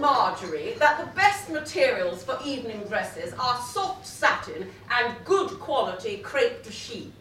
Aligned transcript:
Marjorie 0.00 0.74
that 0.78 0.98
the 0.98 1.12
best 1.12 1.50
materials 1.50 2.24
for 2.24 2.38
evening 2.44 2.80
dresses 2.88 3.34
are 3.38 3.60
soft 3.60 4.06
satin 4.06 4.70
and 4.90 5.14
good 5.24 5.50
quality 5.60 6.18
crepe 6.18 6.64
de 6.64 6.70
chine. 6.70 7.12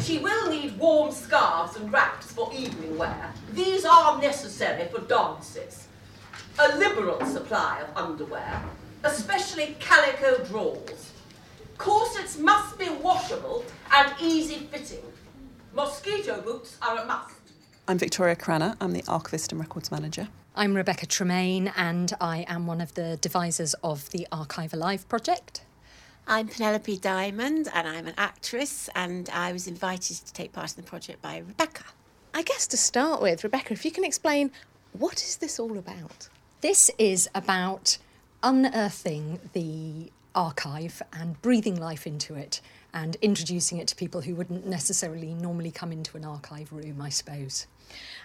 She 0.00 0.18
will 0.18 0.50
need 0.50 0.78
warm 0.78 1.10
scarves 1.10 1.76
and 1.76 1.90
wraps 1.90 2.30
for 2.32 2.52
evening 2.52 2.98
wear. 2.98 3.32
These 3.52 3.84
are 3.86 4.20
necessary 4.20 4.88
for 4.88 5.00
dances. 5.00 5.88
A 6.58 6.76
liberal 6.76 7.24
supply 7.24 7.80
of 7.80 7.96
underwear, 7.96 8.62
especially 9.02 9.76
calico 9.80 10.44
drawers. 10.44 11.12
Corsets 11.78 12.38
must 12.38 12.78
be 12.78 12.88
washable 12.88 13.64
and 13.92 14.12
easy 14.20 14.68
fitting. 14.70 15.04
Mosquito 15.74 16.40
boots 16.40 16.76
are 16.80 16.98
a 16.98 17.06
must. 17.06 17.35
I'm 17.88 17.98
Victoria 17.98 18.34
Cranna. 18.34 18.76
I'm 18.80 18.92
the 18.92 19.04
archivist 19.06 19.52
and 19.52 19.60
records 19.60 19.92
manager. 19.92 20.26
I'm 20.56 20.74
Rebecca 20.74 21.06
Tremain, 21.06 21.72
and 21.76 22.12
I 22.20 22.44
am 22.48 22.66
one 22.66 22.80
of 22.80 22.94
the 22.94 23.16
devisers 23.20 23.74
of 23.74 24.10
the 24.10 24.26
Archive 24.32 24.74
Alive 24.74 25.08
project. 25.08 25.62
I'm 26.26 26.48
Penelope 26.48 26.98
Dimond, 26.98 27.68
and 27.72 27.86
I'm 27.86 28.08
an 28.08 28.14
actress, 28.18 28.90
and 28.96 29.30
I 29.32 29.52
was 29.52 29.68
invited 29.68 30.16
to 30.16 30.32
take 30.32 30.52
part 30.52 30.76
in 30.76 30.82
the 30.82 30.90
project 30.90 31.22
by 31.22 31.38
Rebecca. 31.38 31.84
I 32.34 32.42
guess 32.42 32.66
to 32.68 32.76
start 32.76 33.22
with, 33.22 33.44
Rebecca, 33.44 33.74
if 33.74 33.84
you 33.84 33.92
can 33.92 34.04
explain 34.04 34.50
what 34.92 35.22
is 35.22 35.36
this 35.36 35.60
all 35.60 35.78
about? 35.78 36.28
This 36.62 36.90
is 36.98 37.28
about 37.36 37.98
unearthing 38.42 39.38
the 39.52 40.10
archive 40.34 41.02
and 41.12 41.40
breathing 41.40 41.78
life 41.78 42.04
into 42.04 42.34
it 42.34 42.60
and 42.92 43.16
introducing 43.22 43.78
it 43.78 43.86
to 43.88 43.96
people 43.96 44.22
who 44.22 44.34
wouldn't 44.34 44.66
necessarily 44.66 45.34
normally 45.34 45.70
come 45.70 45.92
into 45.92 46.16
an 46.16 46.24
archive 46.24 46.72
room, 46.72 47.00
I 47.00 47.08
suppose. 47.08 47.66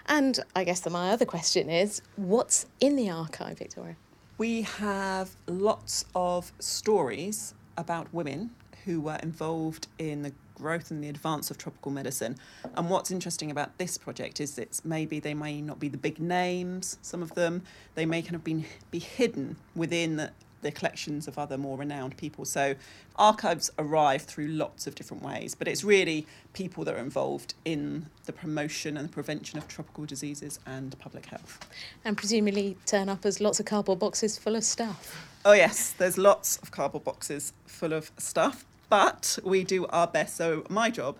And 0.06 0.40
I 0.56 0.64
guess 0.64 0.80
that 0.80 0.90
my 0.90 1.10
other 1.10 1.24
question 1.24 1.70
is 1.70 2.02
what's 2.16 2.66
in 2.80 2.96
the 2.96 3.10
archive, 3.10 3.58
Victoria? 3.58 3.96
We 4.38 4.62
have 4.62 5.36
lots 5.46 6.04
of 6.14 6.52
stories 6.58 7.54
about 7.76 8.12
women 8.12 8.50
who 8.84 9.00
were 9.00 9.18
involved 9.22 9.86
in 9.98 10.22
the 10.22 10.32
growth 10.54 10.90
and 10.90 11.02
the 11.02 11.08
advance 11.08 11.50
of 11.50 11.58
tropical 11.58 11.92
medicine. 11.92 12.36
And 12.76 12.88
what's 12.88 13.10
interesting 13.10 13.50
about 13.50 13.76
this 13.78 13.98
project 13.98 14.40
is 14.40 14.58
it's 14.58 14.84
maybe 14.84 15.20
they 15.20 15.34
may 15.34 15.60
not 15.60 15.78
be 15.78 15.88
the 15.88 15.98
big 15.98 16.18
names, 16.18 16.98
some 17.02 17.22
of 17.22 17.34
them, 17.34 17.62
they 17.94 18.06
may 18.06 18.22
kind 18.22 18.34
of 18.34 18.44
been, 18.44 18.64
be 18.90 18.98
hidden 18.98 19.56
within 19.74 20.30
the 20.62 20.72
collections 20.72 21.28
of 21.28 21.38
other 21.38 21.58
more 21.58 21.76
renowned 21.76 22.16
people. 22.16 22.44
So 22.44 22.74
archives 23.16 23.70
arrive 23.78 24.22
through 24.22 24.48
lots 24.48 24.86
of 24.86 24.94
different 24.94 25.22
ways, 25.22 25.54
but 25.54 25.68
it's 25.68 25.84
really 25.84 26.26
people 26.54 26.84
that 26.84 26.94
are 26.94 26.98
involved 26.98 27.54
in 27.64 28.06
the 28.24 28.32
promotion 28.32 28.96
and 28.96 29.08
the 29.08 29.12
prevention 29.12 29.58
of 29.58 29.68
tropical 29.68 30.06
diseases 30.06 30.58
and 30.66 30.98
public 30.98 31.26
health. 31.26 31.58
And 32.04 32.16
presumably 32.16 32.76
turn 32.86 33.08
up 33.08 33.26
as 33.26 33.40
lots 33.40 33.60
of 33.60 33.66
cardboard 33.66 33.98
boxes 33.98 34.38
full 34.38 34.56
of 34.56 34.64
stuff. 34.64 35.28
Oh, 35.44 35.52
yes, 35.52 35.90
there's 35.90 36.16
lots 36.16 36.56
of 36.58 36.70
cardboard 36.70 37.04
boxes 37.04 37.52
full 37.66 37.92
of 37.92 38.12
stuff, 38.16 38.64
but 38.88 39.38
we 39.44 39.64
do 39.64 39.86
our 39.86 40.06
best. 40.06 40.36
So, 40.36 40.64
my 40.68 40.88
job 40.88 41.16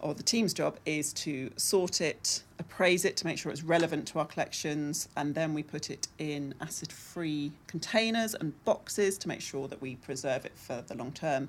or 0.00 0.14
the 0.14 0.22
team's 0.22 0.54
job 0.54 0.78
is 0.86 1.12
to 1.12 1.50
sort 1.56 2.00
it, 2.00 2.42
appraise 2.58 3.04
it 3.04 3.16
to 3.16 3.26
make 3.26 3.38
sure 3.38 3.50
it's 3.50 3.64
relevant 3.64 4.06
to 4.08 4.18
our 4.18 4.24
collections, 4.24 5.08
and 5.16 5.34
then 5.34 5.54
we 5.54 5.62
put 5.62 5.90
it 5.90 6.06
in 6.18 6.54
acid 6.60 6.92
free 6.92 7.52
containers 7.66 8.34
and 8.34 8.52
boxes 8.64 9.18
to 9.18 9.28
make 9.28 9.40
sure 9.40 9.66
that 9.66 9.80
we 9.82 9.96
preserve 9.96 10.44
it 10.44 10.52
for 10.54 10.84
the 10.86 10.94
long 10.94 11.12
term. 11.12 11.48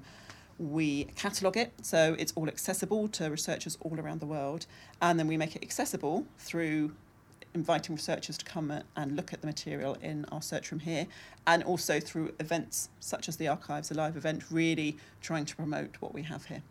We 0.58 1.06
catalogue 1.16 1.58
it 1.58 1.72
so 1.84 2.16
it's 2.20 2.34
all 2.36 2.48
accessible 2.48 3.08
to 3.10 3.30
researchers 3.30 3.78
all 3.82 4.00
around 4.00 4.20
the 4.20 4.26
world, 4.26 4.66
and 5.02 5.20
then 5.20 5.28
we 5.28 5.38
make 5.38 5.56
it 5.56 5.64
accessible 5.64 6.26
through 6.40 6.92
inviting 7.54 7.96
researchers 7.96 8.38
to 8.38 8.46
come 8.46 8.72
and 8.96 9.16
look 9.16 9.34
at 9.34 9.42
the 9.42 9.48
material 9.48 9.98
in 10.02 10.26
our 10.32 10.42
search 10.42 10.72
room 10.72 10.80
here, 10.80 11.08
and 11.48 11.64
also 11.64 12.00
through 12.00 12.34
events 12.40 12.90
such 13.00 13.28
as 13.28 13.38
the 13.38 13.48
Archives 13.48 13.92
Alive 13.92 14.18
event, 14.18 14.44
really 14.52 14.98
trying 15.22 15.46
to 15.46 15.56
promote 15.56 15.98
what 16.00 16.14
we 16.14 16.24
have 16.24 16.46
here. 16.46 16.64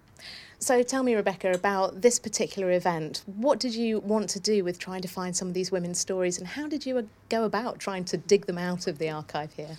So 0.61 0.83
tell 0.83 1.03
me, 1.05 1.15
Rebecca, 1.15 1.53
about 1.53 2.03
this 2.03 2.19
particular 2.19 2.73
event. 2.73 3.23
What 3.27 3.61
did 3.61 3.75
you 3.75 4.01
want 4.01 4.29
to 4.31 4.41
do 4.41 4.65
with 4.65 4.79
trying 4.79 5.03
to 5.03 5.09
find 5.09 5.37
some 5.37 5.49
of 5.49 5.55
these 5.55 5.71
women's 5.71 6.01
stories, 6.01 6.39
and 6.39 6.47
how 6.47 6.69
did 6.69 6.85
you 6.85 6.99
uh, 6.99 7.03
go 7.29 7.45
about 7.45 7.79
trying 7.79 8.05
to 8.07 8.17
dig 8.17 8.47
them 8.47 8.59
out 8.59 8.89
of 8.89 8.99
the 8.99 9.09
archive 9.09 9.53
here? 9.53 9.77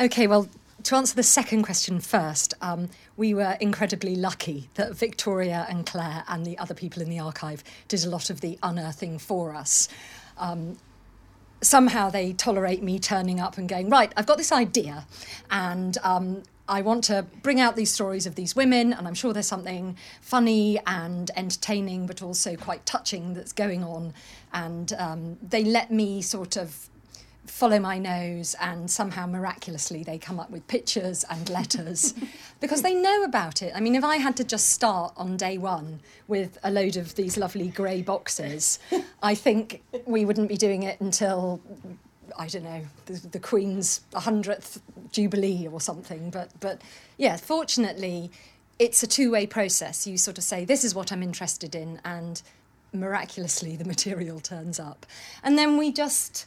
Okay, 0.00 0.26
well, 0.26 0.48
to 0.84 0.96
answer 0.96 1.14
the 1.14 1.22
second 1.22 1.62
question 1.62 2.00
first, 2.00 2.54
um, 2.60 2.88
we 3.16 3.32
were 3.34 3.56
incredibly 3.60 4.16
lucky 4.16 4.70
that 4.74 4.94
Victoria 4.94 5.66
and 5.68 5.86
Claire 5.86 6.24
and 6.28 6.44
the 6.44 6.58
other 6.58 6.74
people 6.74 7.02
in 7.02 7.10
the 7.10 7.18
archive 7.18 7.62
did 7.88 8.04
a 8.04 8.08
lot 8.08 8.30
of 8.30 8.40
the 8.40 8.58
unearthing 8.62 9.18
for 9.18 9.54
us. 9.54 9.88
Um, 10.36 10.78
somehow 11.60 12.10
they 12.10 12.32
tolerate 12.32 12.82
me 12.82 12.98
turning 12.98 13.40
up 13.40 13.58
and 13.58 13.68
going, 13.68 13.88
right, 13.90 14.12
I've 14.16 14.26
got 14.26 14.38
this 14.38 14.52
idea, 14.52 15.06
and 15.50 15.96
um, 16.02 16.42
I 16.68 16.82
want 16.82 17.04
to 17.04 17.24
bring 17.42 17.60
out 17.60 17.76
these 17.76 17.90
stories 17.90 18.26
of 18.26 18.34
these 18.34 18.54
women, 18.54 18.92
and 18.92 19.08
I'm 19.08 19.14
sure 19.14 19.32
there's 19.32 19.48
something 19.48 19.96
funny 20.20 20.78
and 20.86 21.30
entertaining, 21.34 22.06
but 22.06 22.22
also 22.22 22.56
quite 22.56 22.84
touching 22.84 23.32
that's 23.32 23.52
going 23.52 23.82
on. 23.82 24.12
And 24.52 24.92
um, 24.98 25.38
they 25.42 25.64
let 25.64 25.90
me 25.90 26.20
sort 26.20 26.56
of 26.56 26.88
follow 27.46 27.78
my 27.78 27.98
nose, 27.98 28.54
and 28.60 28.90
somehow 28.90 29.26
miraculously 29.26 30.04
they 30.04 30.18
come 30.18 30.38
up 30.38 30.50
with 30.50 30.66
pictures 30.68 31.24
and 31.30 31.48
letters 31.48 32.14
because 32.60 32.82
they 32.82 32.94
know 32.94 33.24
about 33.24 33.62
it. 33.62 33.72
I 33.74 33.80
mean, 33.80 33.94
if 33.94 34.04
I 34.04 34.16
had 34.16 34.36
to 34.36 34.44
just 34.44 34.68
start 34.68 35.14
on 35.16 35.38
day 35.38 35.56
one 35.56 36.00
with 36.26 36.58
a 36.62 36.70
load 36.70 36.96
of 36.96 37.14
these 37.14 37.38
lovely 37.38 37.68
grey 37.68 38.02
boxes, 38.02 38.78
I 39.22 39.34
think 39.34 39.82
we 40.04 40.26
wouldn't 40.26 40.48
be 40.48 40.58
doing 40.58 40.82
it 40.82 41.00
until 41.00 41.60
I 42.38 42.46
don't 42.46 42.64
know, 42.64 42.82
the, 43.06 43.14
the 43.28 43.40
Queen's 43.40 44.00
100th 44.12 44.80
Jubilee 45.10 45.66
or 45.66 45.80
something. 45.80 46.30
But, 46.30 46.50
but 46.60 46.80
yeah, 47.16 47.36
fortunately, 47.36 48.30
it's 48.78 49.02
a 49.02 49.06
two 49.06 49.30
way 49.30 49.46
process. 49.46 50.06
You 50.06 50.16
sort 50.16 50.38
of 50.38 50.44
say, 50.44 50.64
this 50.64 50.84
is 50.84 50.94
what 50.94 51.12
I'm 51.12 51.22
interested 51.22 51.74
in, 51.74 52.00
and 52.04 52.40
miraculously 52.92 53.76
the 53.76 53.84
material 53.84 54.40
turns 54.40 54.78
up. 54.78 55.04
And 55.42 55.58
then 55.58 55.76
we 55.76 55.92
just, 55.92 56.46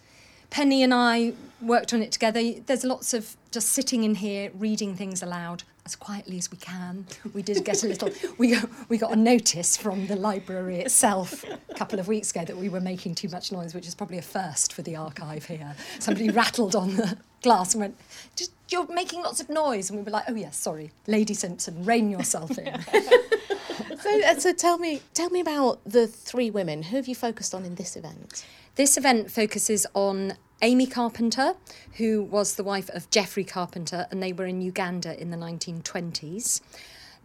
Penny 0.49 0.83
and 0.83 0.93
I 0.93 1.33
worked 1.61 1.93
on 1.93 2.01
it 2.01 2.11
together. 2.11 2.41
There's 2.65 2.83
lots 2.83 3.13
of 3.13 3.35
just 3.51 3.69
sitting 3.69 4.03
in 4.03 4.15
here, 4.15 4.51
reading 4.55 4.95
things 4.95 5.21
aloud 5.21 5.63
as 5.85 5.95
quietly 5.95 6.37
as 6.37 6.51
we 6.51 6.57
can. 6.57 7.05
We 7.33 7.41
did 7.41 7.63
get 7.65 7.83
a 7.83 7.87
little. 7.87 8.09
We 8.37 8.55
got, 8.55 8.69
we 8.89 8.97
got 8.97 9.13
a 9.13 9.15
notice 9.15 9.77
from 9.77 10.07
the 10.07 10.15
library 10.15 10.79
itself 10.79 11.43
a 11.43 11.73
couple 11.75 11.99
of 11.99 12.07
weeks 12.07 12.31
ago 12.31 12.43
that 12.45 12.57
we 12.57 12.69
were 12.69 12.79
making 12.79 13.15
too 13.15 13.29
much 13.29 13.51
noise, 13.51 13.75
which 13.75 13.87
is 13.87 13.93
probably 13.93 14.17
a 14.17 14.21
first 14.21 14.73
for 14.73 14.81
the 14.81 14.95
archive 14.95 15.45
here. 15.45 15.75
Somebody 15.99 16.29
rattled 16.41 16.75
on 16.75 16.95
the 16.95 17.17
glass 17.41 17.73
and 17.73 17.81
went, 17.81 17.97
"Just 18.35 18.51
you're 18.69 18.87
making 18.87 19.21
lots 19.21 19.41
of 19.41 19.49
noise," 19.49 19.89
and 19.89 19.99
we 19.99 20.03
were 20.03 20.11
like, 20.11 20.25
"Oh 20.27 20.35
yes, 20.35 20.57
sorry, 20.57 20.91
Lady 21.07 21.33
Simpson, 21.33 21.85
rein 21.85 22.09
yourself 22.09 22.57
in." 22.57 22.81
so, 23.99 24.21
uh, 24.23 24.35
so 24.35 24.53
tell 24.53 24.77
me, 24.77 25.01
tell 25.13 25.29
me 25.29 25.39
about 25.39 25.79
the 25.85 26.07
three 26.07 26.49
women. 26.49 26.83
Who 26.83 26.95
have 26.95 27.07
you 27.07 27.15
focused 27.15 27.53
on 27.53 27.65
in 27.65 27.75
this 27.75 27.95
event? 27.95 28.45
This 28.75 28.97
event 28.97 29.29
focuses 29.29 29.85
on 29.93 30.33
Amy 30.63 30.85
Carpenter, 30.85 31.55
who 31.97 32.21
was 32.21 32.55
the 32.55 32.63
wife 32.63 32.89
of 32.89 33.09
Geoffrey 33.09 33.43
Carpenter, 33.43 34.05
and 34.11 34.21
they 34.21 34.31
were 34.31 34.45
in 34.45 34.61
Uganda 34.61 35.19
in 35.19 35.31
the 35.31 35.37
1920s. 35.37 36.61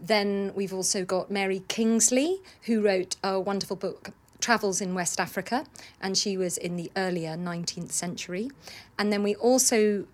Then 0.01 0.53
we've 0.55 0.73
also 0.73 1.05
got 1.05 1.31
Mary 1.31 1.63
Kingsley, 1.69 2.41
who 2.63 2.83
wrote 2.83 3.17
a 3.23 3.39
wonderful 3.39 3.77
book, 3.77 4.11
Travels 4.41 4.81
in 4.81 4.95
West 4.95 5.21
Africa, 5.21 5.67
and 6.01 6.17
she 6.17 6.37
was 6.37 6.57
in 6.57 6.77
the 6.77 6.91
earlier 6.97 7.37
19th 7.37 7.93
century. 7.93 8.51
And 8.99 9.13
then 9.13 9.23
we 9.23 9.35
also 9.35 10.07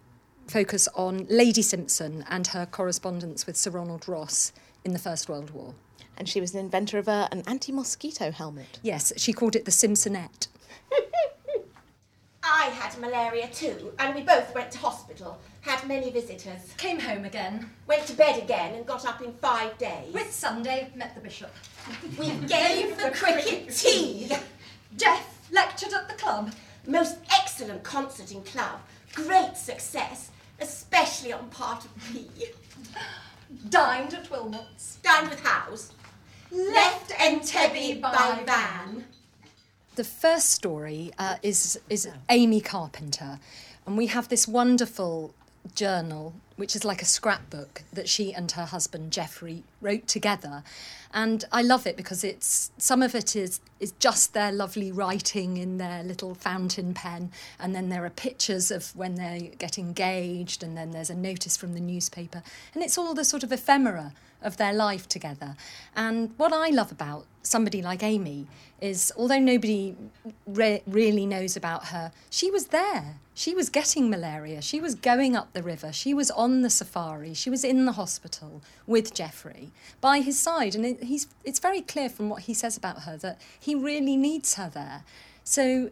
focus 0.47 0.89
on 0.95 1.27
Lady 1.29 1.63
Simpson 1.63 2.25
and 2.29 2.49
her 2.49 2.67
correspondence 2.67 3.47
with 3.47 3.57
Sir 3.57 3.71
Ronald 3.71 4.09
Ross 4.09 4.53
in 4.85 4.93
the 4.93 4.99
First 4.99 5.29
World 5.29 5.51
War. 5.51 5.75
And 6.17 6.29
she 6.29 6.41
was 6.41 6.55
an 6.55 6.61
inventor 6.61 6.99
of 6.99 7.09
a, 7.09 7.29
an 7.33 7.43
anti 7.47 7.73
mosquito 7.73 8.31
helmet. 8.31 8.79
Yes, 8.83 9.13
she 9.17 9.33
called 9.33 9.57
it 9.57 9.65
the 9.65 9.71
Simpsonette. 9.71 10.49
I 12.63 12.67
had 12.67 12.97
malaria 13.01 13.49
too, 13.49 13.93
and 13.99 14.15
we 14.15 14.23
both 14.23 14.55
went 14.55 14.71
to 14.71 14.79
hospital. 14.79 15.41
Had 15.63 15.85
many 15.89 16.13
visitors. 16.13 16.73
Came 16.77 17.01
home 17.01 17.25
again. 17.25 17.69
Went 17.89 18.07
to 18.07 18.13
bed 18.13 18.41
again 18.41 18.77
and 18.77 18.87
got 18.87 19.05
up 19.05 19.21
in 19.21 19.33
five 19.33 19.77
days. 19.79 20.15
With 20.15 20.33
Sunday, 20.33 20.89
met 20.95 21.13
the 21.17 21.21
bishop. 21.21 21.51
We 22.17 22.31
gave 22.47 22.97
the 22.99 23.11
cricket 23.11 23.69
tea. 23.75 24.31
Jeff 24.97 25.51
lectured 25.51 25.93
at 25.93 26.07
the 26.07 26.15
club. 26.15 26.53
Most 26.87 27.17
excellent 27.33 27.83
concert 27.83 28.31
in 28.31 28.45
club. 28.45 28.79
Great 29.13 29.57
success, 29.57 30.31
especially 30.61 31.33
on 31.33 31.49
part 31.49 31.85
of 31.85 32.15
me. 32.15 32.29
Dined 33.71 34.15
at 34.15 34.31
Wilmot's. 34.31 34.99
Dined 35.03 35.31
with 35.31 35.41
House. 35.41 35.91
Left 36.53 37.11
Entebbe 37.11 38.01
by 38.01 38.41
van. 38.47 39.05
The 39.95 40.05
first 40.05 40.51
story 40.51 41.13
uh, 41.19 41.37
is 41.43 41.79
is 41.91 42.09
Amy 42.31 42.63
Carpenter, 42.63 43.39
and 43.87 43.99
we 43.99 44.07
have 44.07 44.29
this 44.29 44.49
wonderful 44.49 45.35
journal 45.75 46.33
which 46.57 46.77
is 46.77 46.85
like 46.85 47.03
a 47.03 47.07
scrapbook 47.07 47.83
that 47.93 48.09
she 48.09 48.33
and 48.33 48.51
her 48.53 48.65
husband 48.65 49.13
Geoffrey 49.13 49.65
wrote 49.81 50.07
together. 50.07 50.63
And 51.15 51.45
I 51.53 51.63
love 51.63 51.87
it 51.87 51.97
because 51.97 52.25
it's 52.25 52.71
some 52.79 53.03
of 53.03 53.15
it 53.15 53.37
is 53.37 53.61
is 53.81 53.93
just 53.99 54.33
their 54.33 54.53
lovely 54.53 54.91
writing 54.93 55.57
in 55.57 55.79
their 55.79 56.03
little 56.03 56.35
fountain 56.35 56.95
pen, 56.95 57.31
and 57.59 57.75
then 57.75 57.89
there 57.89 58.05
are 58.05 58.11
pictures 58.11 58.71
of 58.71 58.95
when 58.97 59.17
they 59.17 59.53
get 59.59 59.79
engaged, 59.79 60.63
and 60.63 60.77
then 60.77 60.93
there's 60.93 61.11
a 61.11 61.15
notice 61.15 61.57
from 61.57 61.75
the 61.75 61.81
newspaper, 61.81 62.43
and 62.75 62.83
it's 62.83 62.97
all 62.97 63.13
the 63.13 63.25
sort 63.25 63.43
of 63.43 63.53
ephemera 63.53 64.13
of 64.41 64.57
their 64.57 64.73
life 64.73 65.09
together. 65.09 65.57
And 65.95 66.33
what 66.37 66.53
I 66.53 66.71
love 66.71 66.93
about 66.93 67.27
somebody 67.43 67.83
like 67.83 68.03
Amy 68.03 68.47
is, 68.81 69.13
although 69.17 69.39
nobody 69.39 69.95
re- 70.47 70.83
really 70.87 71.27
knows 71.27 71.57
about 71.57 71.87
her, 71.87 72.13
she 72.31 72.51
was 72.51 72.67
there. 72.67 73.17
She 73.35 73.55
was 73.55 73.71
getting 73.71 74.11
malaria. 74.11 74.61
She 74.61 74.81
was 74.81 74.95
going 74.95 75.37
up 75.37 75.53
the 75.53 75.63
river. 75.63 75.93
She 75.93 76.13
was 76.13 76.31
on 76.43 76.63
the 76.63 76.71
safari. 76.71 77.35
She 77.35 77.51
was 77.51 77.63
in 77.63 77.87
the 77.87 77.93
hospital 77.93 78.63
with 78.85 79.15
Geoffrey 79.15 79.71
by 80.01 80.19
his 80.19 80.37
side. 80.37 80.75
And 80.75 80.85
it, 80.85 81.05
he's, 81.05 81.29
it's 81.45 81.61
very 81.61 81.81
clear 81.81 82.09
from 82.09 82.29
what 82.29 82.43
he 82.43 82.53
says 82.53 82.77
about 82.77 83.03
her 83.03 83.17
that 83.19 83.41
he 83.61 83.77
really 83.77 84.17
needs 84.17 84.55
her 84.55 84.69
there. 84.69 85.05
So 85.45 85.91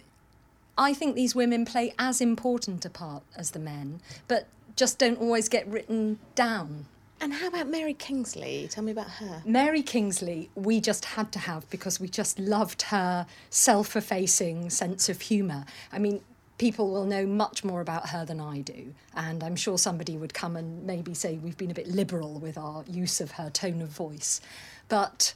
I 0.76 0.92
think 0.92 1.14
these 1.14 1.36
women 1.36 1.64
play 1.64 1.94
as 2.00 2.20
important 2.20 2.84
a 2.84 2.90
part 2.90 3.22
as 3.36 3.52
the 3.52 3.60
men, 3.60 4.00
but 4.26 4.48
just 4.74 4.98
don't 4.98 5.20
always 5.20 5.48
get 5.48 5.68
written 5.68 6.18
down. 6.34 6.86
And 7.20 7.34
how 7.34 7.46
about 7.46 7.68
Mary 7.68 7.94
Kingsley? 7.94 8.66
Tell 8.68 8.82
me 8.82 8.90
about 8.90 9.10
her. 9.10 9.42
Mary 9.44 9.82
Kingsley, 9.82 10.50
we 10.56 10.80
just 10.80 11.04
had 11.04 11.30
to 11.32 11.38
have 11.38 11.68
because 11.70 12.00
we 12.00 12.08
just 12.08 12.40
loved 12.40 12.82
her 12.82 13.26
self 13.50 13.94
effacing 13.94 14.70
sense 14.70 15.08
of 15.08 15.20
humour. 15.20 15.64
I 15.92 16.00
mean, 16.00 16.22
people 16.60 16.90
will 16.90 17.04
know 17.04 17.26
much 17.26 17.64
more 17.64 17.80
about 17.80 18.10
her 18.10 18.24
than 18.24 18.40
I 18.40 18.60
do. 18.60 18.94
And 19.16 19.42
I'm 19.42 19.56
sure 19.56 19.78
somebody 19.78 20.16
would 20.16 20.34
come 20.34 20.56
and 20.56 20.84
maybe 20.86 21.14
say 21.14 21.38
we've 21.38 21.56
been 21.56 21.70
a 21.70 21.74
bit 21.74 21.88
liberal 21.88 22.38
with 22.38 22.56
our 22.56 22.84
use 22.86 23.20
of 23.20 23.32
her 23.32 23.50
tone 23.50 23.82
of 23.82 23.88
voice. 23.88 24.40
But 24.88 25.34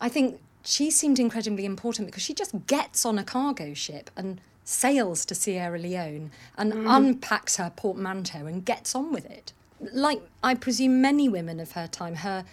I 0.00 0.08
think 0.08 0.40
she 0.64 0.90
seemed 0.90 1.18
incredibly 1.18 1.64
important 1.64 2.06
because 2.06 2.22
she 2.22 2.32
just 2.32 2.66
gets 2.66 3.04
on 3.04 3.18
a 3.18 3.24
cargo 3.24 3.74
ship 3.74 4.08
and 4.16 4.40
sails 4.64 5.26
to 5.26 5.34
Sierra 5.34 5.78
Leone 5.78 6.30
and 6.56 6.72
mm. 6.72 6.96
unpacks 6.96 7.56
her 7.56 7.72
portmanteau 7.74 8.46
and 8.46 8.64
gets 8.64 8.94
on 8.94 9.12
with 9.12 9.28
it 9.28 9.52
like 9.92 10.22
I 10.42 10.54
presume 10.54 11.00
many 11.00 11.28
women 11.28 11.58
of 11.60 11.72
her 11.72 11.86
time, 11.86 12.16
her 12.16 12.44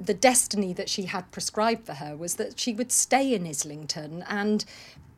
the 0.00 0.14
destiny 0.14 0.72
that 0.72 0.88
she 0.88 1.04
had 1.04 1.30
prescribed 1.30 1.86
for 1.86 1.94
her 1.94 2.16
was 2.16 2.34
that 2.36 2.58
she 2.58 2.74
would 2.74 2.90
stay 2.90 3.34
in 3.34 3.46
Islington 3.46 4.24
and 4.28 4.64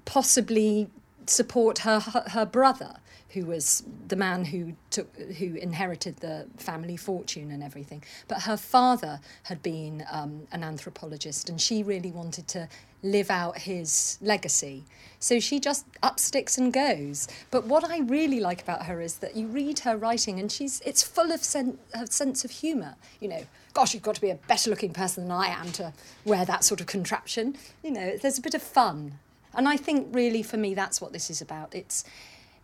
possibly 0.05 0.89
support 1.26 1.79
her 1.81 2.00
her 2.00 2.47
brother 2.47 2.97
who 3.35 3.44
was 3.44 3.82
the 4.06 4.15
man 4.15 4.44
who 4.44 4.75
took 4.91 5.15
who 5.17 5.56
inherited 5.56 6.17
the 6.19 6.47
family 6.56 6.97
fortune 6.97 7.50
and 7.50 7.65
everything. 7.65 8.03
But 8.29 8.43
her 8.43 8.56
father 8.56 9.21
had 9.43 9.61
been 9.61 10.05
um, 10.11 10.47
an 10.53 10.62
anthropologist 10.62 11.49
and 11.49 11.61
she 11.61 11.82
really 11.82 12.12
wanted 12.12 12.47
to 12.49 12.69
live 13.03 13.31
out 13.31 13.59
his 13.59 14.19
legacy. 14.23 14.85
So 15.19 15.41
she 15.41 15.59
just 15.59 15.85
up 16.03 16.21
sticks 16.21 16.56
and 16.56 16.73
goes. 16.73 17.27
But 17.50 17.65
what 17.65 17.85
i 17.85 17.99
really 17.99 18.41
like 18.41 18.62
about 18.62 18.87
her 18.87 19.00
is 19.00 19.17
that 19.17 19.35
you 19.37 19.49
read 19.49 19.81
her 19.81 19.97
writing 19.97 20.38
and 20.38 20.50
she's 20.50 20.81
it's 20.87 21.03
full 21.03 21.32
of 21.32 21.43
sen- 21.43 21.79
her 21.93 22.06
sense 22.06 22.44
of 22.44 22.50
humor 22.50 22.94
you 23.20 23.29
know 23.29 23.44
gosh 23.73 23.94
you've 23.94 24.03
got 24.03 24.15
to 24.15 24.20
be 24.20 24.31
a 24.31 24.35
better 24.35 24.70
looking 24.70 24.93
person 24.93 25.25
than 25.25 25.32
i 25.32 25.49
am 25.49 25.73
to 25.73 25.93
wear 26.25 26.44
that 26.44 26.62
sort 26.62 26.81
of 26.81 26.87
contraption. 26.87 27.56
You 27.82 27.91
know 27.91 28.17
there's 28.17 28.38
a 28.38 28.43
bit 28.43 28.55
of 28.55 28.62
fun 28.62 29.19
and 29.56 29.69
I 29.69 29.77
think 29.77 30.09
really 30.12 30.43
for 30.43 30.56
me 30.56 30.75
that's 30.75 31.01
what 31.01 31.12
this 31.12 31.31
is 31.31 31.41
about. 31.41 31.75
It's 31.75 32.05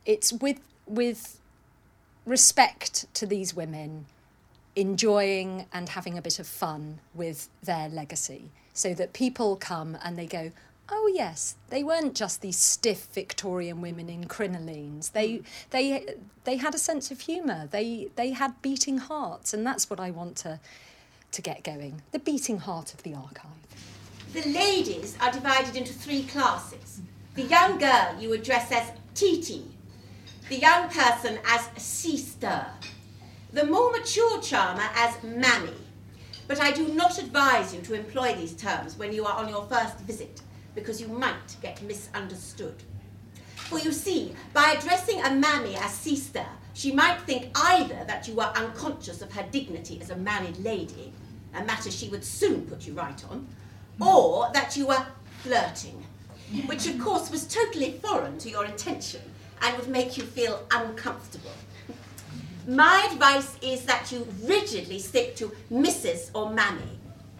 it's 0.07 0.33
with 0.33 0.61
with 0.87 1.39
respect 2.27 3.07
to 3.15 3.27
these 3.27 3.55
women 3.55 4.07
enjoying 4.77 5.67
and 5.73 5.91
having 5.91 6.17
a 6.17 6.23
bit 6.23 6.39
of 6.39 6.47
fun 6.47 7.01
with 7.15 7.49
their 7.63 7.89
legacy 7.89 8.51
so 8.73 8.95
that 8.95 9.13
people 9.13 9.57
come 9.57 9.99
and 10.05 10.17
they 10.17 10.27
go 10.27 10.53
oh 10.89 11.13
yes 11.15 11.57
they 11.71 11.83
weren't 11.83 12.15
just 12.15 12.41
these 12.41 12.57
stiff 12.57 13.07
victorian 13.13 13.81
women 13.81 14.09
in 14.09 14.25
crinolines. 14.25 15.13
They 15.13 15.39
mm. 15.39 15.45
they 15.71 16.15
they 16.45 16.57
had 16.57 16.75
a 16.75 16.79
sense 16.79 17.11
of 17.11 17.21
humor 17.21 17.69
they 17.71 18.09
they 18.17 18.31
had 18.31 18.61
beating 18.63 18.99
hearts. 18.99 19.53
And 19.55 19.67
that's 19.67 19.89
what 19.91 20.01
i 20.01 20.11
want 20.11 20.37
to 20.39 20.61
to 21.33 21.43
get 21.43 21.63
going 21.63 22.03
the 22.13 22.19
beating 22.19 22.59
heart 22.59 22.93
of 22.93 23.03
the 23.03 23.15
archive 23.15 23.51
The 24.33 24.49
ladies 24.49 25.19
are 25.21 25.33
divided 25.33 25.75
into 25.75 25.93
three 25.93 26.23
classes. 26.23 27.01
The 27.35 27.43
young 27.43 27.79
girl 27.79 28.15
you 28.21 28.33
address 28.33 28.71
as 28.71 28.93
Titi, 29.13 29.65
the 30.49 30.57
young 30.57 30.89
person 30.89 31.41
as 31.49 31.69
sister, 31.83 32.65
the 33.53 33.67
more 33.67 33.91
mature 33.91 34.41
charmer 34.41 34.89
as 34.95 35.21
mammy. 35.25 35.75
But 36.47 36.61
I 36.61 36.71
do 36.71 36.87
not 36.95 37.19
advise 37.19 37.75
you 37.75 37.81
to 37.83 37.95
employ 37.95 38.37
these 38.37 38.55
terms 38.55 38.97
when 38.97 39.13
you 39.13 39.25
are 39.25 39.37
on 39.37 39.49
your 39.49 39.67
first 39.67 39.99
visit, 40.01 40.43
because 40.77 41.01
you 41.01 41.09
might 41.09 41.57
get 41.61 41.83
misunderstood. 41.83 42.85
For 43.57 43.81
you 43.81 43.91
see, 43.91 44.37
by 44.53 44.77
addressing 44.79 45.21
a 45.23 45.35
mammy 45.35 45.75
as 45.75 45.93
sister, 45.93 46.47
she 46.75 46.93
might 46.93 47.21
think 47.23 47.51
either 47.57 48.05
that 48.07 48.29
you 48.29 48.39
are 48.39 48.53
unconscious 48.55 49.23
of 49.23 49.33
her 49.33 49.47
dignity 49.51 49.99
as 50.01 50.11
a 50.11 50.17
married 50.17 50.59
lady, 50.59 51.13
a 51.53 51.65
matter 51.65 51.91
she 51.91 52.09
would 52.11 52.23
soon 52.25 52.63
put 52.67 52.87
you 52.87 52.95
right 52.95 53.25
on, 53.29 53.49
or 54.01 54.51
that 54.53 54.77
you 54.77 54.87
were 54.87 55.07
flirting, 55.43 56.05
which 56.67 56.87
of 56.87 56.99
course 56.99 57.31
was 57.31 57.47
totally 57.47 57.93
foreign 58.03 58.39
to 58.39 58.51
your 58.51 58.65
intention 58.65 59.21
and 59.63 59.77
would 59.77 59.89
make 59.89 60.17
you 60.17 60.23
feel 60.25 60.67
uncomfortable. 60.71 61.53
My 62.67 63.09
advice 63.11 63.57
is 63.63 63.85
that 63.85 64.13
you 64.13 64.27
rigidly 64.45 64.99
stick 64.99 65.37
to 65.37 65.53
Mrs. 65.73 66.31
or 66.35 66.51
Mammy. 66.51 66.99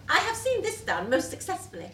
I 0.09 0.17
have 0.17 0.35
seen 0.35 0.61
this 0.61 0.81
done 0.81 1.09
most 1.09 1.29
successfully. 1.29 1.91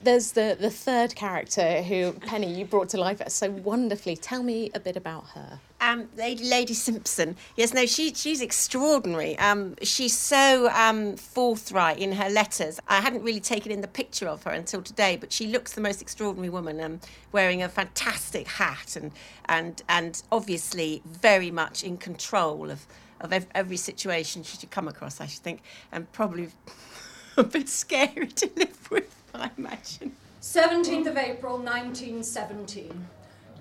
There's 0.00 0.30
the, 0.32 0.56
the 0.58 0.70
third 0.70 1.16
character 1.16 1.82
who, 1.82 2.12
Penny, 2.12 2.54
you 2.54 2.64
brought 2.64 2.88
to 2.90 2.98
life 2.98 3.20
so 3.28 3.50
wonderfully. 3.50 4.14
Tell 4.16 4.44
me 4.44 4.70
a 4.72 4.78
bit 4.78 4.96
about 4.96 5.30
her. 5.30 5.58
Um, 5.80 6.08
Lady, 6.16 6.44
Lady 6.44 6.74
Simpson. 6.74 7.36
Yes, 7.56 7.74
no, 7.74 7.84
she 7.84 8.14
she's 8.14 8.40
extraordinary. 8.40 9.36
Um, 9.38 9.74
she's 9.82 10.16
so 10.16 10.70
um, 10.70 11.16
forthright 11.16 11.98
in 11.98 12.12
her 12.12 12.30
letters. 12.30 12.78
I 12.86 13.00
hadn't 13.00 13.22
really 13.22 13.40
taken 13.40 13.72
in 13.72 13.80
the 13.80 13.88
picture 13.88 14.28
of 14.28 14.44
her 14.44 14.52
until 14.52 14.82
today, 14.82 15.16
but 15.16 15.32
she 15.32 15.48
looks 15.48 15.72
the 15.72 15.80
most 15.80 16.00
extraordinary 16.00 16.50
woman, 16.50 16.80
um, 16.80 17.00
wearing 17.32 17.62
a 17.62 17.68
fantastic 17.68 18.46
hat 18.46 18.94
and 18.94 19.10
and 19.48 19.82
and 19.88 20.22
obviously 20.30 21.02
very 21.06 21.50
much 21.50 21.82
in 21.82 21.96
control 21.96 22.70
of 22.70 22.86
of 23.20 23.32
ev- 23.32 23.48
every 23.52 23.76
situation 23.76 24.44
she 24.44 24.58
should 24.58 24.70
come 24.70 24.86
across. 24.86 25.20
I 25.20 25.26
should 25.26 25.42
think, 25.42 25.62
and 25.90 26.10
probably 26.12 26.50
a 27.36 27.42
bit 27.42 27.68
scary 27.68 28.28
to 28.28 28.50
live 28.56 28.90
with. 28.92 29.17
I 29.34 29.50
imagine. 29.56 30.14
17th 30.40 31.06
of 31.06 31.16
April 31.16 31.58
1917. 31.58 33.06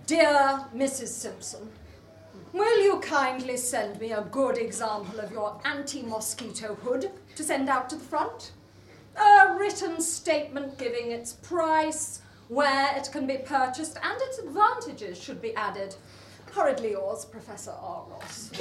Dear 0.05 0.65
Mrs. 0.73 1.07
Simpson, 1.07 1.69
will 2.53 2.81
you 2.81 2.99
kindly 2.99 3.57
send 3.57 3.99
me 3.99 4.11
a 4.11 4.21
good 4.31 4.57
example 4.57 5.19
of 5.19 5.31
your 5.31 5.59
anti 5.65 6.01
mosquito 6.03 6.75
hood 6.75 7.11
to 7.35 7.43
send 7.43 7.67
out 7.67 7.89
to 7.89 7.95
the 7.95 8.03
front? 8.03 8.51
A 9.17 9.55
written 9.57 9.99
statement 9.99 10.77
giving 10.77 11.11
its 11.11 11.33
price, 11.33 12.21
where 12.47 12.95
it 12.95 13.09
can 13.11 13.25
be 13.25 13.37
purchased, 13.37 13.97
and 14.01 14.21
its 14.21 14.37
advantages 14.37 15.17
should 15.21 15.41
be 15.41 15.55
added. 15.55 15.95
Hurriedly 16.53 16.91
yours, 16.91 17.25
Professor 17.25 17.71
R. 17.71 18.05
Ross. 18.09 18.51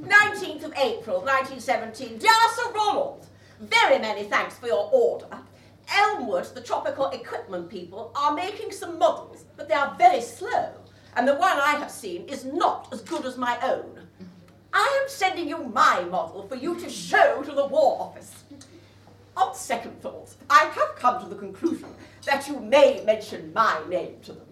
19th 0.00 0.64
of 0.64 0.74
April, 0.76 1.20
1917. 1.20 2.18
Dear 2.18 2.30
Sir 2.54 2.72
Ronald, 2.72 3.26
very 3.60 3.98
many 3.98 4.24
thanks 4.24 4.56
for 4.56 4.66
your 4.66 4.88
order. 4.92 5.38
Elmwood, 5.94 6.54
the 6.54 6.60
tropical 6.60 7.06
equipment 7.08 7.68
people, 7.68 8.12
are 8.14 8.34
making 8.34 8.72
some 8.72 8.98
models, 8.98 9.44
but 9.56 9.68
they 9.68 9.74
are 9.74 9.94
very 9.98 10.20
slow, 10.20 10.70
and 11.16 11.26
the 11.26 11.34
one 11.34 11.58
I 11.58 11.72
have 11.72 11.90
seen 11.90 12.28
is 12.28 12.44
not 12.44 12.88
as 12.92 13.02
good 13.02 13.24
as 13.26 13.36
my 13.36 13.58
own. 13.62 14.08
I 14.72 15.00
am 15.02 15.08
sending 15.08 15.48
you 15.48 15.64
my 15.64 16.04
model 16.04 16.46
for 16.48 16.56
you 16.56 16.78
to 16.80 16.88
show 16.88 17.42
to 17.42 17.52
the 17.52 17.66
War 17.66 18.00
Office. 18.00 18.44
On 19.36 19.54
second 19.54 20.00
thought, 20.00 20.34
I 20.48 20.64
have 20.74 20.96
come 20.96 21.22
to 21.22 21.28
the 21.28 21.36
conclusion 21.36 21.88
that 22.26 22.48
you 22.48 22.60
may 22.60 23.02
mention 23.04 23.52
my 23.52 23.80
name 23.88 24.16
to 24.22 24.32
them. 24.32 24.46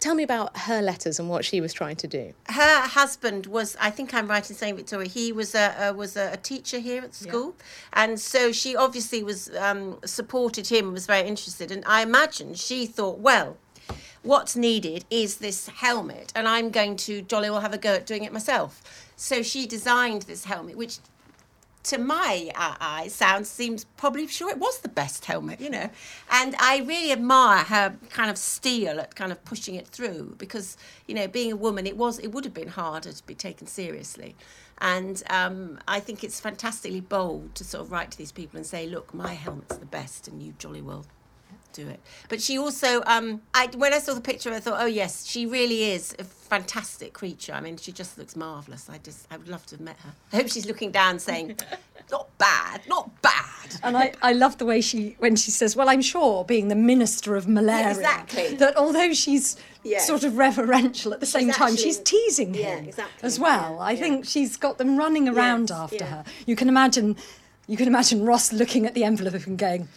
Tell 0.00 0.14
me 0.14 0.22
about 0.22 0.56
her 0.56 0.80
letters 0.80 1.18
and 1.18 1.28
what 1.28 1.44
she 1.44 1.60
was 1.60 1.72
trying 1.72 1.96
to 1.96 2.06
do. 2.06 2.32
her 2.48 2.80
husband 2.82 3.46
was 3.46 3.76
i 3.80 3.90
think 3.90 4.14
i'm 4.14 4.28
right 4.28 4.48
in 4.48 4.56
saying 4.56 4.76
victoria 4.76 5.08
he 5.08 5.32
was 5.32 5.54
a, 5.54 5.74
a 5.80 5.92
was 5.92 6.16
a, 6.16 6.36
teacher 6.36 6.78
here 6.78 7.02
at 7.02 7.12
the 7.12 7.24
school. 7.28 7.54
And 7.92 8.20
so 8.20 8.52
she 8.52 8.76
obviously 8.76 9.22
was 9.22 9.54
um, 9.56 9.98
supported 10.04 10.68
him 10.68 10.92
was 10.92 11.06
very 11.06 11.26
interested. 11.26 11.70
And 11.70 11.84
i 11.86 12.02
imagine 12.02 12.54
she 12.54 12.86
thought 12.86 13.18
well 13.18 13.56
what's 14.22 14.56
needed 14.56 15.04
is 15.10 15.36
this 15.36 15.68
helmet 15.68 16.32
and 16.34 16.46
i'm 16.48 16.70
going 16.70 16.96
to 16.96 17.22
jolly 17.22 17.50
well 17.50 17.60
have 17.60 17.74
a 17.74 17.78
go 17.78 17.94
at 17.94 18.06
doing 18.06 18.24
it 18.24 18.32
myself. 18.32 18.82
So 19.16 19.42
she 19.42 19.66
designed 19.66 20.22
this 20.22 20.44
helmet 20.44 20.76
which 20.76 20.98
to 21.88 21.98
my 21.98 22.50
uh, 22.54 22.74
eyes, 22.80 23.14
sounds 23.14 23.48
seems 23.48 23.84
probably 23.96 24.26
sure 24.26 24.50
it 24.50 24.58
was 24.58 24.78
the 24.80 24.88
best 24.88 25.24
helmet, 25.24 25.60
you 25.60 25.70
know. 25.70 25.90
And 26.30 26.54
I 26.58 26.78
really 26.78 27.12
admire 27.12 27.64
her 27.64 27.96
kind 28.10 28.30
of 28.30 28.38
steel 28.38 29.00
at 29.00 29.14
kind 29.14 29.32
of 29.32 29.44
pushing 29.44 29.74
it 29.74 29.88
through 29.88 30.34
because, 30.38 30.76
you 31.06 31.14
know, 31.14 31.26
being 31.26 31.52
a 31.52 31.56
woman, 31.56 31.86
it 31.86 31.96
was 31.96 32.18
it 32.18 32.28
would 32.32 32.44
have 32.44 32.54
been 32.54 32.68
harder 32.68 33.12
to 33.12 33.26
be 33.26 33.34
taken 33.34 33.66
seriously. 33.66 34.36
And 34.80 35.22
um, 35.30 35.78
I 35.88 35.98
think 36.00 36.22
it's 36.22 36.40
fantastically 36.40 37.00
bold 37.00 37.54
to 37.56 37.64
sort 37.64 37.84
of 37.84 37.90
write 37.90 38.10
to 38.12 38.18
these 38.18 38.32
people 38.32 38.58
and 38.58 38.66
say, 38.66 38.86
look, 38.86 39.12
my 39.12 39.34
helmet's 39.34 39.76
the 39.76 39.86
best, 39.86 40.28
and 40.28 40.42
you 40.42 40.54
jolly 40.58 40.82
well 40.82 41.04
do 41.72 41.88
it. 41.88 42.00
But 42.28 42.40
she 42.42 42.58
also, 42.58 43.02
um, 43.06 43.40
I 43.54 43.68
when 43.76 43.92
I 43.94 43.98
saw 43.98 44.14
the 44.14 44.20
picture, 44.20 44.50
I 44.52 44.60
thought, 44.60 44.80
oh 44.80 44.86
yes, 44.86 45.26
she 45.26 45.46
really 45.46 45.84
is 45.90 46.14
a 46.18 46.24
fantastic 46.24 47.12
creature. 47.12 47.52
I 47.52 47.60
mean, 47.60 47.76
she 47.76 47.92
just 47.92 48.18
looks 48.18 48.34
marvelous. 48.36 48.88
I 48.88 48.98
just, 48.98 49.26
I 49.30 49.36
would 49.36 49.48
love 49.48 49.64
to 49.66 49.76
have 49.76 49.80
met 49.80 49.96
her. 50.00 50.12
I 50.32 50.36
hope 50.36 50.48
she's 50.48 50.66
looking 50.66 50.90
down, 50.90 51.18
saying, 51.18 51.58
not 52.10 52.36
bad, 52.38 52.80
not 52.88 53.20
bad. 53.22 53.34
And 53.82 53.96
I, 53.96 54.12
I 54.22 54.32
love 54.32 54.56
the 54.58 54.64
way 54.64 54.80
she, 54.80 55.14
when 55.18 55.36
she 55.36 55.50
says, 55.50 55.76
well, 55.76 55.88
I'm 55.90 56.00
sure, 56.02 56.44
being 56.44 56.68
the 56.68 56.74
minister 56.74 57.36
of 57.36 57.46
malaria, 57.46 57.90
exactly. 57.90 58.54
that 58.56 58.76
although 58.78 59.12
she's 59.12 59.56
Yeah. 59.84 60.00
sort 60.00 60.24
of 60.24 60.38
reverential 60.38 61.12
at 61.12 61.20
the 61.20 61.26
same 61.26 61.50
time, 61.50 61.72
actually- 61.74 61.82
she's 61.84 61.98
teasing 61.98 62.54
Yeah, 62.54 62.76
him 62.76 62.88
exactly. 62.88 63.26
as 63.26 63.38
well. 63.38 63.74
Yeah, 63.76 63.82
I 63.84 63.90
yeah. 63.92 64.00
think 64.00 64.24
she's 64.24 64.56
got 64.56 64.78
them 64.78 64.96
running 64.96 65.28
around 65.28 65.68
Yes, 65.68 65.78
after 65.78 65.96
yeah. 65.96 66.06
her. 66.06 66.24
You 66.46 66.56
can 66.56 66.68
imagine, 66.70 67.16
you 67.66 67.76
can 67.76 67.86
imagine 67.88 68.24
Ross 68.24 68.52
looking 68.54 68.86
at 68.86 68.94
the 68.94 69.04
envelope 69.04 69.46
and 69.46 69.58
going, 69.58 69.88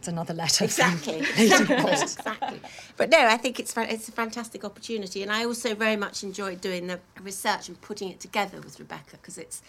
it's 0.00 0.08
another 0.08 0.32
letter. 0.32 0.64
Exactly. 0.64 1.20
Exactly. 1.36 2.60
But 2.96 3.10
no, 3.10 3.18
I 3.18 3.36
think 3.36 3.60
it's 3.60 3.76
it's 3.76 4.08
a 4.08 4.12
fantastic 4.12 4.64
opportunity, 4.64 5.22
and 5.22 5.30
I 5.30 5.44
also 5.44 5.74
very 5.74 5.96
much 5.96 6.22
enjoyed 6.22 6.62
doing 6.62 6.86
the 6.86 7.00
research 7.20 7.68
and 7.68 7.78
putting 7.82 8.08
it 8.08 8.18
together 8.18 8.60
with 8.62 8.78
Rebecca 8.80 9.18
because 9.18 9.36
it's 9.36 9.60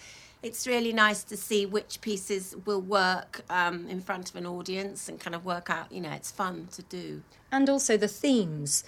it's 0.42 0.66
really 0.66 0.94
nice 0.94 1.24
to 1.26 1.36
see 1.36 1.66
which 1.66 2.00
pieces 2.00 2.56
will 2.66 2.80
work 2.82 3.42
um, 3.50 3.88
in 3.90 4.00
front 4.00 4.30
of 4.30 4.36
an 4.38 4.46
audience 4.46 5.10
and 5.10 5.20
kind 5.20 5.36
of 5.36 5.44
work 5.44 5.70
out. 5.70 5.92
You 5.92 6.00
know, 6.00 6.12
it's 6.12 6.32
fun 6.32 6.70
to 6.72 6.82
do. 6.84 7.24
and 7.52 7.70
also 7.70 7.98
the 7.98 8.08
themes. 8.08 8.86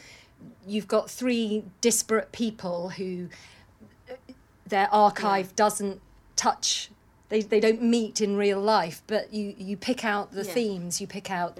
You've 0.66 0.88
got 0.88 1.10
three 1.10 1.66
disparate 1.82 2.32
people 2.32 2.90
who 2.90 3.28
their 4.66 4.88
archive 4.94 5.56
doesn't 5.58 6.00
touch. 6.38 6.90
They, 7.34 7.42
they 7.42 7.60
don't 7.60 7.82
meet 7.82 8.22
in 8.22 8.38
real 8.38 8.62
life, 8.62 9.02
but 9.08 9.34
you, 9.34 9.56
you 9.58 9.75
pick 9.75 10.06
out 10.06 10.32
the 10.34 10.44
Yeah. 10.44 10.52
Mm. 10.52 10.54
themes. 10.54 11.02
You 11.02 11.08
pick 11.08 11.32
out 11.32 11.58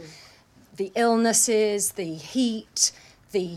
the 0.77 0.92
illnesses, 0.96 1.94
the 1.94 2.13
heat, 2.13 2.92
the 3.32 3.50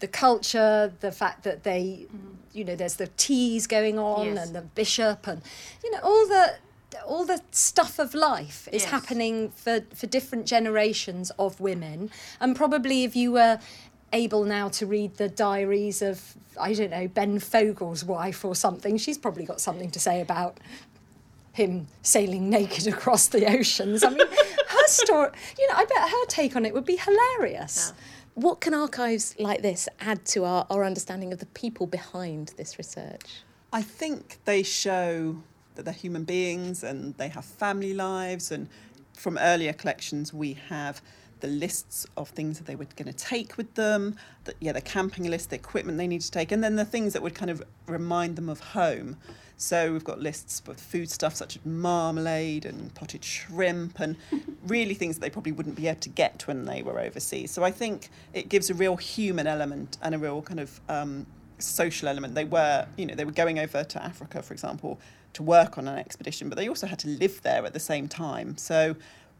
the 0.00 0.08
culture, 0.08 0.92
the 1.00 1.10
fact 1.12 1.44
that 1.44 1.62
they, 1.62 2.06
you 2.52 2.62
know, 2.62 2.76
there's 2.76 2.96
the 2.96 3.06
teas 3.16 3.66
going 3.66 3.98
on 3.98 4.26
Mm. 4.26 4.34
Yes. 4.34 4.46
and 4.46 4.54
the 4.56 4.60
bishop 4.60 5.26
and 5.26 5.40
you 5.82 5.90
know 5.92 6.00
all 6.02 6.26
the 6.28 6.56
all 7.06 7.24
the 7.24 7.40
stuff 7.52 7.98
of 7.98 8.12
life 8.12 8.68
is 8.70 8.82
Yes. 8.82 8.90
happening 8.90 9.50
for 9.50 9.80
for 9.94 10.06
different 10.06 10.44
generations 10.46 11.30
of 11.38 11.58
women 11.58 12.10
and 12.38 12.54
probably 12.54 13.04
if 13.04 13.16
you 13.16 13.32
were 13.32 13.58
able 14.12 14.44
now 14.44 14.68
to 14.68 14.84
read 14.86 15.16
the 15.16 15.28
diaries 15.30 16.02
of 16.02 16.36
I 16.60 16.74
don't 16.74 16.90
know 16.90 17.08
Ben 17.08 17.38
Fogle's 17.40 18.04
wife 18.04 18.44
or 18.44 18.54
something 18.54 18.98
she's 18.98 19.18
probably 19.18 19.44
got 19.46 19.60
something 19.60 19.90
to 19.90 19.98
say 19.98 20.20
about 20.20 20.58
him 21.54 21.88
sailing 22.02 22.50
naked 22.50 22.86
across 22.94 23.26
the 23.28 23.50
oceans 23.50 24.04
I 24.04 24.10
mean 24.10 24.28
her 24.28 24.86
story 24.86 25.30
you 25.58 25.66
know 25.68 25.74
I 25.76 25.84
bet 25.86 26.08
her 26.08 26.26
take 26.26 26.54
on 26.54 26.64
it 26.66 26.74
would 26.74 26.84
be 26.84 26.96
hilarious 26.96 27.92
What 28.34 28.60
can 28.60 28.74
archives 28.74 29.36
like 29.38 29.62
this 29.62 29.88
add 30.00 30.24
to 30.26 30.44
our, 30.44 30.66
our 30.68 30.84
understanding 30.84 31.32
of 31.32 31.38
the 31.38 31.46
people 31.46 31.86
behind 31.86 32.52
this 32.56 32.78
research? 32.78 33.42
I 33.72 33.80
think 33.80 34.38
they 34.44 34.64
show 34.64 35.36
that 35.76 35.84
they're 35.84 35.94
human 35.94 36.24
beings 36.24 36.82
and 36.82 37.16
they 37.16 37.28
have 37.28 37.44
family 37.44 37.94
lives. 37.94 38.50
And 38.50 38.68
from 39.12 39.38
earlier 39.38 39.72
collections, 39.72 40.34
we 40.34 40.54
have 40.68 41.00
the 41.40 41.46
lists 41.46 42.06
of 42.16 42.28
things 42.30 42.58
that 42.58 42.66
they 42.66 42.74
were 42.74 42.86
going 42.96 43.12
to 43.12 43.12
take 43.12 43.56
with 43.56 43.72
them, 43.74 44.16
the, 44.44 44.54
yeah, 44.60 44.72
the 44.72 44.80
camping 44.80 45.30
list, 45.30 45.50
the 45.50 45.56
equipment 45.56 45.96
they 45.98 46.08
need 46.08 46.22
to 46.22 46.30
take, 46.30 46.50
and 46.50 46.64
then 46.64 46.74
the 46.74 46.84
things 46.84 47.12
that 47.12 47.22
would 47.22 47.34
kind 47.36 47.50
of 47.52 47.62
remind 47.86 48.34
them 48.34 48.48
of 48.48 48.58
home. 48.60 49.16
So 49.56 49.92
we've 49.92 50.04
got 50.04 50.20
lists 50.20 50.62
of 50.66 50.78
food 50.78 51.10
stuff 51.10 51.34
such 51.34 51.56
as 51.56 51.64
marmalade 51.64 52.64
and 52.64 52.92
potted 52.94 53.24
shrimp, 53.24 54.00
and 54.00 54.16
really 54.66 54.94
things 54.94 55.16
that 55.16 55.20
they 55.20 55.30
probably 55.30 55.52
wouldn't 55.52 55.76
be 55.76 55.88
able 55.88 56.00
to 56.00 56.08
get 56.08 56.46
when 56.46 56.64
they 56.64 56.82
were 56.82 56.98
overseas. 56.98 57.50
So 57.50 57.64
I 57.64 57.70
think 57.70 58.08
it 58.32 58.48
gives 58.48 58.70
a 58.70 58.74
real 58.74 58.96
human 58.96 59.46
element 59.46 59.98
and 60.02 60.14
a 60.14 60.18
real 60.18 60.42
kind 60.42 60.60
of 60.60 60.80
um, 60.88 61.26
social 61.58 62.08
element. 62.08 62.34
They 62.34 62.44
were, 62.44 62.86
you 62.96 63.06
know, 63.06 63.14
they 63.14 63.24
were 63.24 63.32
going 63.32 63.58
over 63.58 63.84
to 63.84 64.02
Africa, 64.02 64.42
for 64.42 64.52
example, 64.52 64.98
to 65.34 65.42
work 65.42 65.78
on 65.78 65.88
an 65.88 65.98
expedition, 65.98 66.48
but 66.48 66.56
they 66.56 66.68
also 66.68 66.86
had 66.86 66.98
to 67.00 67.08
live 67.08 67.42
there 67.42 67.64
at 67.64 67.72
the 67.72 67.80
same 67.80 68.08
time. 68.08 68.56
So, 68.56 68.96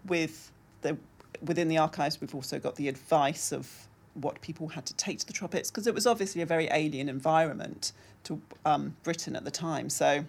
with 0.06 0.52
the 0.82 0.96
within 1.42 1.68
the 1.68 1.78
archives, 1.78 2.20
we've 2.20 2.34
also 2.34 2.58
got 2.58 2.76
the 2.76 2.88
advice 2.88 3.52
of 3.52 3.88
what 4.14 4.40
people 4.40 4.68
had 4.68 4.86
to 4.86 4.94
take 4.94 5.18
to 5.18 5.26
the 5.26 5.32
tropics 5.32 5.70
because 5.70 5.86
it 5.86 5.94
was 5.94 6.06
obviously 6.06 6.40
a 6.40 6.46
very 6.46 6.68
alien 6.70 7.08
environment 7.08 7.92
to 8.24 8.40
um, 8.64 8.96
Britain 9.02 9.36
at 9.36 9.44
the 9.44 9.50
time. 9.50 9.90
So, 9.90 10.24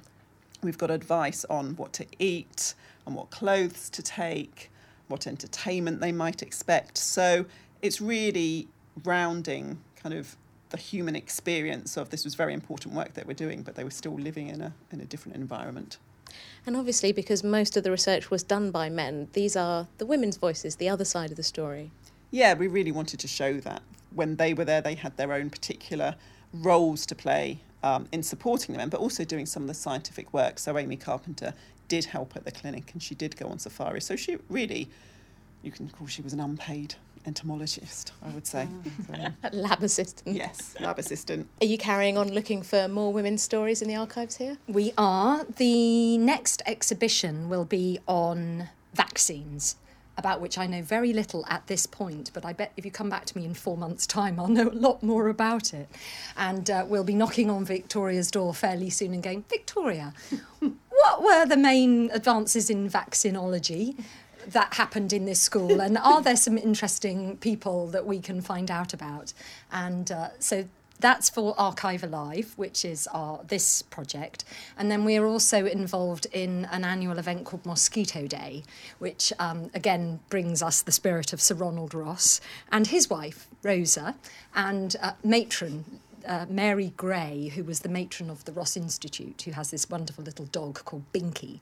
we've 0.61 0.77
got 0.77 0.91
advice 0.91 1.45
on 1.49 1.75
what 1.75 1.93
to 1.93 2.05
eat, 2.19 2.73
and 3.05 3.15
what 3.15 3.29
clothes 3.29 3.89
to 3.91 4.01
take, 4.01 4.71
what 5.07 5.27
entertainment 5.27 6.01
they 6.01 6.11
might 6.11 6.41
expect. 6.41 6.97
So, 6.97 7.45
it's 7.81 8.01
really 8.01 8.67
rounding 9.03 9.79
kind 9.95 10.15
of 10.15 10.35
the 10.69 10.77
human 10.77 11.15
experience 11.15 11.95
of 11.97 12.09
this 12.09 12.23
was 12.23 12.35
very 12.35 12.53
important 12.53 12.95
work 12.95 13.13
that 13.13 13.27
we're 13.27 13.33
doing, 13.33 13.61
but 13.61 13.75
they 13.75 13.83
were 13.83 13.91
still 13.91 14.15
living 14.15 14.47
in 14.49 14.61
a 14.61 14.73
in 14.91 14.99
a 14.99 15.05
different 15.05 15.37
environment. 15.37 15.97
And 16.65 16.75
obviously, 16.75 17.11
because 17.11 17.43
most 17.43 17.77
of 17.77 17.83
the 17.83 17.91
research 17.91 18.31
was 18.31 18.43
done 18.43 18.71
by 18.71 18.89
men, 18.89 19.29
these 19.33 19.55
are 19.55 19.87
the 19.99 20.05
women's 20.05 20.37
voices, 20.37 20.75
the 20.75 20.89
other 20.89 21.05
side 21.05 21.29
of 21.29 21.37
the 21.37 21.43
story. 21.43 21.91
Yeah, 22.31 22.53
we 22.53 22.67
really 22.67 22.91
wanted 22.91 23.19
to 23.21 23.27
show 23.27 23.53
that 23.61 23.81
when 24.13 24.35
they 24.37 24.53
were 24.53 24.65
there, 24.65 24.81
they 24.81 24.95
had 24.95 25.15
their 25.17 25.33
own 25.33 25.49
particular 25.49 26.15
roles 26.53 27.05
to 27.07 27.15
play 27.15 27.59
um, 27.83 28.07
in 28.11 28.23
supporting 28.23 28.73
the 28.73 28.77
men, 28.77 28.89
but 28.89 28.99
also 28.99 29.23
doing 29.23 29.45
some 29.45 29.63
of 29.63 29.67
the 29.67 29.73
scientific 29.73 30.33
work. 30.33 30.57
So 30.59 30.77
Amy 30.77 30.95
Carpenter 30.97 31.53
did 31.87 32.05
help 32.05 32.35
at 32.35 32.45
the 32.45 32.51
clinic, 32.51 32.91
and 32.93 33.01
she 33.03 33.13
did 33.15 33.35
go 33.37 33.47
on 33.47 33.59
safari. 33.59 34.01
So 34.01 34.15
she 34.15 34.37
really, 34.49 34.89
you 35.61 35.71
can 35.71 35.89
call 35.89 36.07
she 36.07 36.21
was 36.21 36.33
an 36.33 36.39
unpaid 36.39 36.95
entomologist, 37.27 38.11
I 38.23 38.29
would 38.29 38.45
say. 38.47 38.67
So, 39.07 39.49
Lab 39.51 39.83
assistant. 39.83 40.35
yes, 40.35 40.75
lab 40.79 40.99
assistant. 40.99 41.47
Are 41.61 41.65
you 41.65 41.77
carrying 41.77 42.17
on 42.17 42.31
looking 42.31 42.61
for 42.61 42.87
more 42.87 43.11
women's 43.11 43.41
stories 43.41 43.81
in 43.81 43.87
the 43.87 43.95
archives 43.95 44.37
here? 44.37 44.57
We 44.67 44.93
are. 44.97 45.43
The 45.43 46.17
next 46.19 46.61
exhibition 46.65 47.49
will 47.49 47.65
be 47.65 47.99
on 48.07 48.69
vaccines, 48.93 49.75
about 50.17 50.41
which 50.41 50.57
I 50.57 50.65
know 50.67 50.81
very 50.81 51.13
little 51.13 51.45
at 51.47 51.67
this 51.67 51.85
point, 51.85 52.31
but 52.33 52.45
I 52.45 52.53
bet 52.53 52.71
if 52.77 52.85
you 52.85 52.91
come 52.91 53.09
back 53.09 53.25
to 53.25 53.37
me 53.37 53.45
in 53.45 53.53
four 53.53 53.77
months' 53.77 54.07
time, 54.07 54.39
I'll 54.39 54.47
know 54.47 54.69
a 54.69 54.71
lot 54.71 55.03
more 55.03 55.27
about 55.27 55.73
it. 55.73 55.89
And 56.37 56.69
uh, 56.69 56.85
we'll 56.87 57.03
be 57.03 57.15
knocking 57.15 57.49
on 57.49 57.65
Victoria's 57.65 58.31
door 58.31 58.53
fairly 58.53 58.89
soon 58.89 59.13
and 59.13 59.21
going, 59.21 59.45
Victoria, 59.49 60.13
what 60.59 61.23
were 61.23 61.45
the 61.45 61.57
main 61.57 62.09
advances 62.11 62.69
in 62.69 62.89
vaccinology? 62.89 64.01
That 64.47 64.75
happened 64.75 65.11
in 65.11 65.25
this 65.25 65.41
school, 65.41 65.81
and 65.81 65.97
are 65.97 66.21
there 66.21 66.35
some 66.35 66.55
interesting 66.55 67.37
people 67.37 67.87
that 67.87 68.05
we 68.05 68.19
can 68.19 68.41
find 68.41 68.69
out 68.69 68.93
about? 68.93 69.33
And 69.71 70.11
uh, 70.11 70.29
so 70.37 70.65
that's 71.05 71.29
for 71.29 71.53
Archive 71.59 72.03
Alive, 72.03 72.53
which 72.55 72.83
is 72.83 73.07
our 73.13 73.39
this 73.47 73.83
project, 73.83 74.43
and 74.75 74.89
then 74.89 75.05
we 75.05 75.15
are 75.17 75.27
also 75.27 75.67
involved 75.67 76.25
in 76.31 76.65
an 76.71 76.83
annual 76.83 77.19
event 77.19 77.45
called 77.45 77.63
Mosquito 77.63 78.25
Day, 78.25 78.63
which 78.97 79.31
um, 79.37 79.69
again 79.75 80.19
brings 80.29 80.63
us 80.63 80.81
the 80.81 80.91
spirit 80.91 81.31
of 81.31 81.39
Sir 81.39 81.53
Ronald 81.53 81.93
Ross 81.93 82.41
and 82.71 82.87
his 82.87 83.07
wife 83.07 83.47
Rosa, 83.61 84.15
and 84.55 84.95
uh, 84.99 85.11
matron 85.23 85.99
uh, 86.27 86.47
Mary 86.49 86.91
Gray, 86.97 87.51
who 87.53 87.63
was 87.63 87.81
the 87.81 87.89
matron 87.89 88.31
of 88.31 88.43
the 88.45 88.51
Ross 88.51 88.75
Institute, 88.75 89.43
who 89.43 89.51
has 89.51 89.69
this 89.69 89.87
wonderful 89.87 90.23
little 90.23 90.45
dog 90.45 90.83
called 90.85 91.03
Binky. 91.13 91.59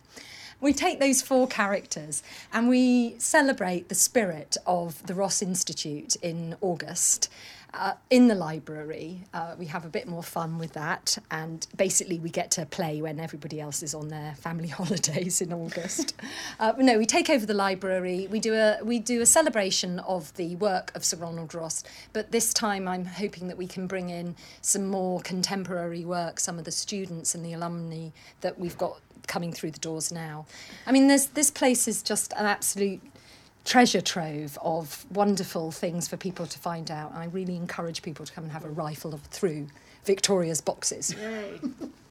We 0.62 0.72
take 0.72 1.02
those 1.02 1.22
four 1.22 1.48
characters 1.48 2.24
and 2.54 2.70
we 2.70 3.16
celebrate 3.18 3.90
the 3.90 3.96
spirit 3.96 4.56
of 4.66 5.06
the 5.06 5.14
Ross 5.14 5.42
Institute 5.42 6.16
in 6.22 6.56
August. 6.62 7.30
Uh, 7.74 7.94
in 8.12 8.28
the 8.28 8.36
library, 8.36 9.24
uh, 9.34 9.56
we 9.58 9.66
have 9.66 9.84
a 9.84 9.90
bit 9.90 10.08
more 10.08 10.22
fun 10.22 10.60
with 10.60 10.74
that, 10.74 11.18
and 11.32 11.66
basically 11.76 12.20
we 12.20 12.30
get 12.30 12.52
to 12.52 12.68
play 12.68 13.02
when 13.02 13.20
everybody 13.20 13.60
else 13.60 13.82
is 13.82 13.96
on 13.96 14.10
their 14.10 14.36
family 14.36 14.68
holidays 14.80 15.42
in 15.42 15.52
August. 15.52 16.14
uh, 16.60 16.74
no, 16.78 17.00
we 17.00 17.06
take 17.08 17.32
over 17.32 17.48
the 17.48 17.54
library. 17.54 18.28
We 18.30 18.40
do 18.40 18.54
a 18.54 18.78
we 18.84 19.00
do 19.00 19.22
a 19.22 19.26
celebration 19.26 20.00
of 20.00 20.32
the 20.36 20.56
work 20.58 20.92
of 20.96 21.04
Sir 21.04 21.18
Ronald 21.18 21.56
Ross, 21.56 21.84
but 22.14 22.32
this 22.32 22.54
time 22.54 22.88
I'm 22.88 23.06
hoping 23.06 23.48
that 23.48 23.58
we 23.58 23.66
can 23.66 23.88
bring 23.88 24.10
in 24.10 24.36
some 24.62 24.86
more 24.88 25.20
contemporary 25.22 26.06
work, 26.06 26.40
some 26.40 26.60
of 26.60 26.66
the 26.66 26.72
students 26.72 27.34
and 27.34 27.44
the 27.44 27.54
alumni 27.54 28.10
that 28.42 28.60
we've 28.60 28.78
got 28.78 29.00
coming 29.26 29.52
through 29.52 29.72
the 29.72 29.80
doors 29.80 30.12
now. 30.12 30.46
I 30.86 30.92
mean, 30.92 31.08
there's 31.08 31.28
this 31.28 31.50
place 31.50 31.88
is 31.88 32.04
just 32.04 32.34
an 32.34 32.46
absolute 32.46 33.02
treasure 33.66 34.02
trove 34.02 34.58
of 34.62 35.06
wonderful 35.12 35.72
things 35.72 36.08
for 36.08 36.18
people 36.18 36.46
to 36.46 36.60
find 36.60 36.92
out. 36.92 37.14
I 37.14 37.26
really 37.26 37.56
encourage 37.56 38.02
people 38.02 38.26
to 38.26 38.32
come 38.34 38.44
and 38.44 38.54
have 38.54 38.66
a 38.66 38.70
rifle 38.70 39.14
of, 39.14 39.22
through 39.24 39.68
Victoria's 40.06 40.62
boxes. 40.62 41.16